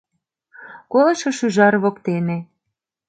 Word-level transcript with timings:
Колышо 0.91 1.29
шӱжар 1.37 1.73
воктене 1.83 2.37